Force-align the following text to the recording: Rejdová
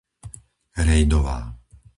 Rejdová 0.87 1.37